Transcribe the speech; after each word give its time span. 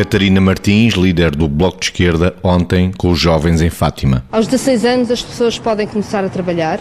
Catarina 0.00 0.40
Martins, 0.40 0.94
líder 0.94 1.36
do 1.36 1.46
Bloco 1.46 1.78
de 1.78 1.84
Esquerda, 1.84 2.34
ontem 2.42 2.90
com 2.90 3.10
os 3.10 3.18
jovens 3.18 3.60
em 3.60 3.68
Fátima. 3.68 4.24
Aos 4.32 4.46
16 4.46 4.84
anos 4.86 5.10
as 5.10 5.20
pessoas 5.20 5.58
podem 5.58 5.86
começar 5.86 6.24
a 6.24 6.30
trabalhar, 6.30 6.80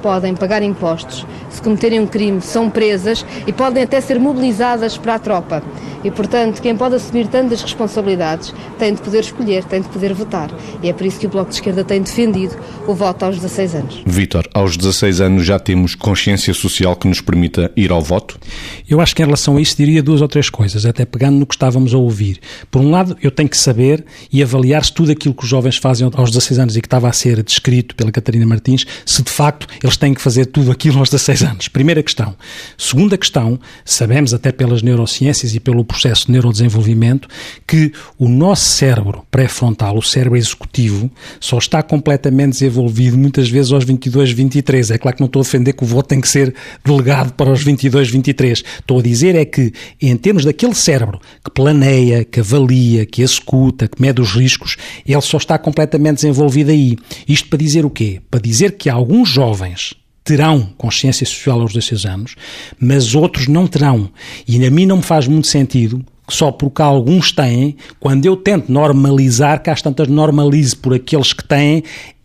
podem 0.00 0.36
pagar 0.36 0.62
impostos, 0.62 1.26
se 1.50 1.60
cometerem 1.60 1.98
um 1.98 2.06
crime 2.06 2.40
são 2.40 2.70
presas 2.70 3.26
e 3.44 3.52
podem 3.52 3.82
até 3.82 4.00
ser 4.00 4.20
mobilizadas 4.20 4.96
para 4.96 5.16
a 5.16 5.18
tropa. 5.18 5.64
E, 6.02 6.10
portanto, 6.10 6.62
quem 6.62 6.76
pode 6.76 6.94
assumir 6.94 7.26
tantas 7.26 7.62
responsabilidades 7.62 8.54
tem 8.78 8.94
de 8.94 9.02
poder 9.02 9.20
escolher, 9.20 9.64
tem 9.64 9.82
de 9.82 9.88
poder 9.88 10.14
votar. 10.14 10.50
E 10.82 10.88
é 10.88 10.92
por 10.92 11.06
isso 11.06 11.18
que 11.18 11.26
o 11.26 11.28
Bloco 11.28 11.50
de 11.50 11.56
Esquerda 11.56 11.84
tem 11.84 12.00
defendido 12.00 12.56
o 12.86 12.94
voto 12.94 13.24
aos 13.24 13.36
16 13.36 13.74
anos. 13.74 14.02
Vítor, 14.06 14.48
aos 14.54 14.76
16 14.76 15.20
anos 15.20 15.44
já 15.44 15.58
temos 15.58 15.94
consciência 15.94 16.54
social 16.54 16.96
que 16.96 17.06
nos 17.06 17.20
permita 17.20 17.70
ir 17.76 17.90
ao 17.90 18.00
voto? 18.00 18.38
Eu 18.88 19.00
acho 19.00 19.14
que 19.14 19.22
em 19.22 19.24
relação 19.26 19.56
a 19.56 19.60
isso 19.60 19.76
diria 19.76 20.02
duas 20.02 20.22
ou 20.22 20.28
três 20.28 20.48
coisas, 20.48 20.86
até 20.86 21.04
pegando 21.04 21.38
no 21.38 21.46
que 21.46 21.54
estávamos 21.54 21.94
a 21.94 21.98
ouvir. 21.98 22.40
Por 22.70 22.80
um 22.80 22.90
lado, 22.90 23.16
eu 23.22 23.30
tenho 23.30 23.48
que 23.48 23.56
saber 23.56 24.04
e 24.32 24.42
avaliar 24.42 24.84
se 24.84 24.92
tudo 24.92 25.12
aquilo 25.12 25.34
que 25.34 25.44
os 25.44 25.48
jovens 25.48 25.76
fazem 25.76 26.10
aos 26.14 26.30
16 26.30 26.58
anos 26.58 26.76
e 26.76 26.80
que 26.80 26.86
estava 26.86 27.08
a 27.08 27.12
ser 27.12 27.42
descrito 27.42 27.94
pela 27.94 28.10
Catarina 28.10 28.46
Martins, 28.46 28.86
se 29.04 29.22
de 29.22 29.30
facto 29.30 29.66
eles 29.82 29.96
têm 29.96 30.14
que 30.14 30.20
fazer 30.20 30.46
tudo 30.46 30.70
aquilo 30.70 30.98
aos 30.98 31.10
16 31.10 31.42
anos. 31.42 31.68
Primeira 31.68 32.02
questão. 32.02 32.34
Segunda 32.76 33.18
questão, 33.18 33.58
sabemos 33.84 34.32
até 34.32 34.50
pelas 34.50 34.82
neurociências 34.82 35.54
e 35.54 35.60
pelo 35.60 35.84
processo 35.90 36.26
de 36.26 36.32
neurodesenvolvimento 36.32 37.28
que 37.66 37.92
o 38.16 38.28
nosso 38.28 38.64
cérebro 38.64 39.24
pré-frontal, 39.30 39.98
o 39.98 40.02
cérebro 40.02 40.38
executivo, 40.38 41.10
só 41.40 41.58
está 41.58 41.82
completamente 41.82 42.52
desenvolvido 42.52 43.18
muitas 43.18 43.48
vezes 43.48 43.72
aos 43.72 43.84
22, 43.84 44.30
23. 44.30 44.92
É 44.92 44.98
claro 44.98 45.16
que 45.16 45.22
não 45.22 45.26
estou 45.26 45.40
a 45.40 45.42
defender 45.42 45.72
que 45.72 45.82
o 45.82 45.86
voto 45.86 46.06
tem 46.06 46.20
que 46.20 46.28
ser 46.28 46.54
delegado 46.84 47.32
para 47.32 47.50
os 47.50 47.64
22, 47.64 48.08
23. 48.08 48.62
Estou 48.78 49.00
a 49.00 49.02
dizer 49.02 49.34
é 49.34 49.44
que, 49.44 49.72
em 50.00 50.16
termos 50.16 50.44
daquele 50.44 50.74
cérebro 50.74 51.20
que 51.44 51.50
planeia, 51.50 52.24
que 52.24 52.38
avalia, 52.38 53.04
que 53.04 53.22
executa, 53.22 53.88
que 53.88 54.00
mede 54.00 54.20
os 54.20 54.32
riscos, 54.32 54.76
ele 55.04 55.20
só 55.20 55.38
está 55.38 55.58
completamente 55.58 56.16
desenvolvido 56.16 56.70
aí. 56.70 56.96
Isto 57.26 57.48
para 57.48 57.58
dizer 57.58 57.84
o 57.84 57.90
quê? 57.90 58.20
Para 58.30 58.40
dizer 58.40 58.76
que 58.76 58.88
alguns 58.88 59.28
jovens 59.28 59.99
terão 60.24 60.68
consciência 60.76 61.26
social 61.26 61.60
aos 61.60 61.72
16 61.72 62.04
anos, 62.06 62.36
mas 62.78 63.14
outros 63.14 63.46
não 63.46 63.66
terão. 63.66 64.10
E 64.46 64.64
a 64.64 64.70
mim 64.70 64.86
não 64.86 64.98
me 64.98 65.02
faz 65.02 65.26
muito 65.26 65.46
sentido 65.46 66.04
só 66.28 66.52
porque 66.52 66.80
alguns 66.80 67.32
têm, 67.32 67.76
quando 67.98 68.24
eu 68.24 68.36
tento 68.36 68.70
normalizar, 68.70 69.62
que 69.62 69.70
às 69.70 69.82
tantas 69.82 70.08
normalize 70.08 70.76
por 70.76 70.94
aqueles 70.94 71.32
que 71.32 71.44
têm, 71.44 71.82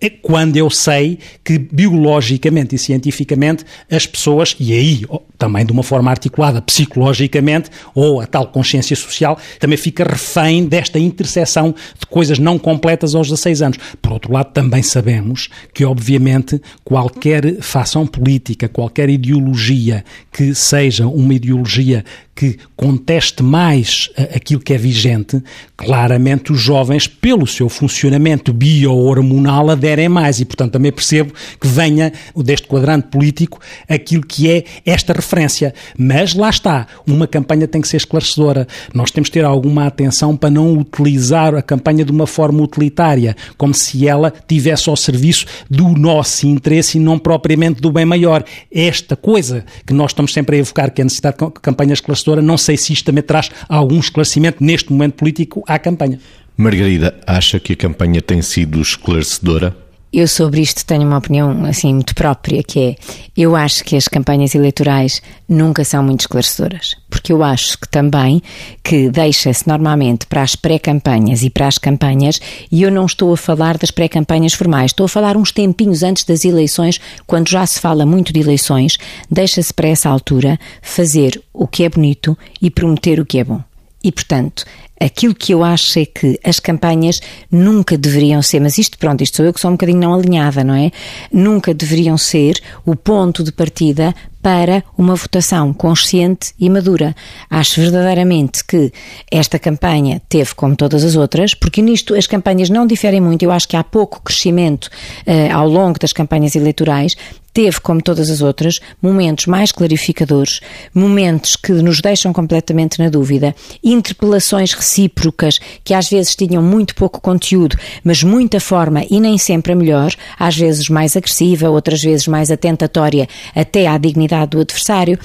é 0.00 0.08
quando 0.08 0.56
eu 0.56 0.70
sei 0.70 1.18
que 1.42 1.58
biologicamente 1.58 2.76
e 2.76 2.78
cientificamente 2.78 3.64
as 3.90 4.06
pessoas, 4.06 4.54
e 4.60 4.72
aí 4.72 5.02
também 5.38 5.64
de 5.64 5.72
uma 5.72 5.82
forma 5.82 6.10
articulada 6.10 6.60
psicologicamente, 6.60 7.70
ou 7.94 8.20
a 8.20 8.26
tal 8.26 8.48
consciência 8.48 8.96
social, 8.96 9.38
também 9.60 9.78
fica 9.78 10.04
refém 10.04 10.66
desta 10.66 10.98
interseção 10.98 11.74
de 11.98 12.06
coisas 12.06 12.38
não 12.38 12.58
completas 12.58 13.14
aos 13.14 13.28
16 13.28 13.62
anos. 13.62 13.78
Por 14.02 14.12
outro 14.12 14.32
lado, 14.32 14.52
também 14.52 14.82
sabemos 14.82 15.48
que, 15.72 15.84
obviamente, 15.84 16.60
qualquer 16.84 17.60
fação 17.60 18.06
política, 18.06 18.68
qualquer 18.68 19.08
ideologia 19.08 20.04
que 20.32 20.54
seja 20.54 21.06
uma 21.06 21.34
ideologia 21.34 22.04
que 22.38 22.56
conteste 22.76 23.42
mais 23.42 24.10
aquilo 24.32 24.60
que 24.60 24.72
é 24.72 24.78
vigente, 24.78 25.42
claramente 25.76 26.52
os 26.52 26.60
jovens, 26.60 27.08
pelo 27.08 27.48
seu 27.48 27.68
funcionamento 27.68 28.52
bio-hormonal, 28.52 29.70
aderem 29.70 30.08
mais. 30.08 30.38
E, 30.38 30.44
portanto, 30.44 30.74
também 30.74 30.92
percebo 30.92 31.34
que 31.60 31.66
venha 31.66 32.12
deste 32.36 32.68
quadrante 32.68 33.08
político 33.08 33.60
aquilo 33.88 34.24
que 34.24 34.48
é 34.48 34.64
esta 34.86 35.12
referência. 35.28 35.74
Mas 35.96 36.34
lá 36.34 36.48
está, 36.48 36.86
uma 37.06 37.26
campanha 37.26 37.68
tem 37.68 37.80
que 37.80 37.88
ser 37.88 37.98
esclarecedora. 37.98 38.66
Nós 38.94 39.10
temos 39.10 39.28
de 39.28 39.32
ter 39.32 39.44
alguma 39.44 39.86
atenção 39.86 40.36
para 40.36 40.50
não 40.50 40.72
utilizar 40.78 41.54
a 41.54 41.62
campanha 41.62 42.04
de 42.04 42.10
uma 42.10 42.26
forma 42.26 42.62
utilitária, 42.62 43.36
como 43.56 43.74
se 43.74 44.08
ela 44.08 44.32
tivesse 44.46 44.88
ao 44.88 44.96
serviço 44.96 45.46
do 45.68 45.88
nosso 45.88 46.46
interesse 46.46 46.96
e 46.96 47.00
não 47.00 47.18
propriamente 47.18 47.80
do 47.80 47.92
bem 47.92 48.04
maior. 48.04 48.42
Esta 48.72 49.14
coisa 49.14 49.64
que 49.86 49.92
nós 49.92 50.12
estamos 50.12 50.32
sempre 50.32 50.56
a 50.56 50.58
evocar, 50.60 50.90
que 50.90 51.00
é 51.00 51.02
a 51.02 51.04
necessidade 51.04 51.36
de 51.36 51.50
campanha 51.60 51.92
esclarecedora, 51.92 52.40
não 52.40 52.56
sei 52.56 52.76
se 52.76 52.92
isto 52.92 53.04
também 53.04 53.22
traz 53.22 53.50
algum 53.68 53.98
esclarecimento 53.98 54.64
neste 54.64 54.90
momento 54.90 55.14
político 55.14 55.62
à 55.66 55.78
campanha. 55.78 56.18
Margarida, 56.56 57.14
acha 57.26 57.60
que 57.60 57.74
a 57.74 57.76
campanha 57.76 58.20
tem 58.20 58.42
sido 58.42 58.80
esclarecedora? 58.80 59.76
Eu 60.10 60.26
sobre 60.26 60.62
isto 60.62 60.86
tenho 60.86 61.02
uma 61.02 61.18
opinião 61.18 61.64
assim 61.66 61.92
muito 61.92 62.14
própria, 62.14 62.62
que 62.62 62.80
é 62.80 62.96
eu 63.36 63.54
acho 63.54 63.84
que 63.84 63.94
as 63.94 64.08
campanhas 64.08 64.54
eleitorais 64.54 65.22
nunca 65.46 65.84
são 65.84 66.02
muito 66.02 66.20
esclarecedoras, 66.20 66.96
porque 67.10 67.32
eu 67.32 67.44
acho 67.44 67.78
que 67.78 67.88
também 67.88 68.42
que 68.82 69.10
deixa-se 69.10 69.68
normalmente 69.68 70.26
para 70.26 70.42
as 70.42 70.56
pré-campanhas 70.56 71.42
e 71.42 71.50
para 71.50 71.68
as 71.68 71.76
campanhas, 71.76 72.40
e 72.72 72.82
eu 72.82 72.90
não 72.90 73.04
estou 73.04 73.32
a 73.32 73.36
falar 73.36 73.76
das 73.76 73.90
pré-campanhas 73.90 74.54
formais, 74.54 74.90
estou 74.90 75.04
a 75.04 75.08
falar 75.08 75.36
uns 75.36 75.52
tempinhos 75.52 76.02
antes 76.02 76.24
das 76.24 76.44
eleições, 76.44 76.98
quando 77.26 77.48
já 77.48 77.66
se 77.66 77.78
fala 77.78 78.06
muito 78.06 78.32
de 78.32 78.40
eleições, 78.40 78.96
deixa-se 79.30 79.72
para 79.74 79.88
essa 79.88 80.08
altura 80.08 80.58
fazer 80.80 81.40
o 81.52 81.68
que 81.68 81.84
é 81.84 81.88
bonito 81.88 82.36
e 82.62 82.70
prometer 82.70 83.20
o 83.20 83.26
que 83.26 83.38
é 83.38 83.44
bom. 83.44 83.67
E, 84.02 84.12
portanto, 84.12 84.64
aquilo 85.00 85.34
que 85.34 85.52
eu 85.52 85.64
acho 85.64 85.98
é 85.98 86.06
que 86.06 86.38
as 86.44 86.60
campanhas 86.60 87.20
nunca 87.50 87.98
deveriam 87.98 88.40
ser, 88.42 88.60
mas 88.60 88.78
isto, 88.78 88.96
pronto, 88.96 89.22
isto 89.22 89.38
sou 89.38 89.46
eu 89.46 89.52
que 89.52 89.60
sou 89.60 89.70
um 89.70 89.74
bocadinho 89.74 89.98
não 89.98 90.14
alinhada, 90.14 90.62
não 90.62 90.74
é? 90.74 90.90
Nunca 91.32 91.74
deveriam 91.74 92.16
ser 92.16 92.60
o 92.86 92.94
ponto 92.94 93.42
de 93.42 93.50
partida 93.50 94.14
para 94.40 94.84
uma 94.96 95.16
votação 95.16 95.72
consciente 95.74 96.54
e 96.58 96.70
madura. 96.70 97.14
Acho 97.50 97.80
verdadeiramente 97.80 98.64
que 98.64 98.92
esta 99.30 99.58
campanha 99.58 100.22
teve, 100.28 100.54
como 100.54 100.76
todas 100.76 101.04
as 101.04 101.16
outras, 101.16 101.54
porque 101.54 101.82
nisto 101.82 102.14
as 102.14 102.26
campanhas 102.26 102.70
não 102.70 102.86
diferem 102.86 103.20
muito, 103.20 103.42
eu 103.42 103.50
acho 103.50 103.68
que 103.68 103.76
há 103.76 103.82
pouco 103.82 104.22
crescimento 104.22 104.86
uh, 105.26 105.54
ao 105.54 105.68
longo 105.68 105.98
das 105.98 106.12
campanhas 106.12 106.54
eleitorais, 106.54 107.16
teve, 107.58 107.80
como 107.80 108.00
todas 108.00 108.30
as 108.30 108.40
outras, 108.40 108.78
momentos 109.02 109.46
mais 109.46 109.72
clarificadores, 109.72 110.60
momentos 110.94 111.56
que 111.56 111.72
nos 111.72 112.00
deixam 112.00 112.32
completamente 112.32 113.00
na 113.00 113.08
dúvida, 113.08 113.52
interpelações 113.82 114.72
recíprocas 114.72 115.58
que 115.82 115.92
às 115.92 116.08
vezes 116.08 116.36
tinham 116.36 116.62
muito 116.62 116.94
pouco 116.94 117.20
conteúdo, 117.20 117.76
mas 118.04 118.22
muita 118.22 118.60
forma 118.60 119.02
e 119.10 119.18
nem 119.18 119.36
sempre 119.38 119.72
a 119.72 119.74
melhor, 119.74 120.14
às 120.38 120.56
vezes 120.56 120.88
mais 120.88 121.16
agressiva, 121.16 121.68
outras 121.68 122.00
vezes 122.00 122.28
mais 122.28 122.48
atentatória 122.48 123.28
até 123.56 123.88
à 123.88 123.98
dignidade 123.98 124.52
do 124.52 124.60
adversário. 124.60 125.18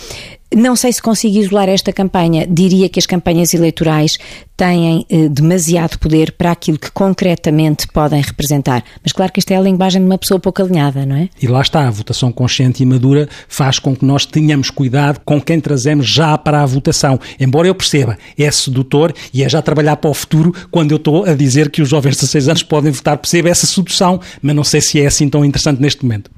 Não 0.56 0.76
sei 0.76 0.94
se 0.94 1.02
consigo 1.02 1.38
isolar 1.38 1.70
esta 1.70 1.92
campanha. 1.92 2.46
Diria 2.48 2.88
que 2.88 3.00
as 3.00 3.06
campanhas 3.06 3.54
eleitorais 3.54 4.18
têm 4.56 5.06
eh, 5.10 5.28
demasiado 5.30 5.98
poder 5.98 6.34
para 6.34 6.52
aquilo 6.52 6.78
que 6.78 6.92
concretamente 6.92 7.88
podem 7.88 8.22
representar. 8.22 8.84
Mas 9.02 9.12
claro 9.12 9.32
que 9.32 9.40
isto 9.40 9.52
é 9.52 9.58
a 9.58 9.62
linguagem 9.62 10.02
de 10.02 10.06
uma 10.06 10.18
pessoa 10.18 10.40
pouco 10.40 10.62
alinhada, 10.62 11.06
não 11.06 11.16
é? 11.16 11.30
E 11.42 11.48
lá 11.48 11.62
está, 11.62 11.88
a 11.88 11.92
votação 11.92 12.32
consciente 12.32 12.84
e 12.84 12.86
madura 12.86 13.28
faz 13.48 13.80
com 13.80 13.96
que 13.96 14.06
nós 14.06 14.26
tenhamos 14.26 14.70
cuidado 14.70 15.22
com 15.26 15.42
quem 15.42 15.60
trazemos 15.60 16.08
já 16.08 16.38
para 16.38 16.62
a 16.62 16.66
votação. 16.66 17.20
Embora 17.40 17.68
eu 17.68 17.76
perceba, 17.76 18.18
é 18.38 18.50
sedutor 18.52 19.14
e 19.34 19.44
é 19.44 19.50
já 19.50 19.62
trabalhar 19.62 19.98
para 19.98 20.12
o 20.12 20.14
futuro 20.14 20.54
quando 20.70 20.92
eu 20.92 20.98
estou 20.98 21.26
a 21.26 21.34
dizer 21.34 21.72
que 21.72 21.82
os 21.82 21.90
jovens 21.90 22.12
de 22.12 22.22
16 22.22 22.50
anos 22.50 22.64
podem 22.64 22.92
votar. 22.92 23.18
Perceba 23.18 23.50
essa 23.50 23.66
sedução, 23.66 24.20
mas 24.42 24.56
não 24.56 24.64
sei 24.64 24.82
se 24.82 25.02
é 25.02 25.08
assim 25.08 25.28
tão 25.28 25.44
interessante 25.44 25.82
neste 25.82 26.04
momento. 26.04 26.30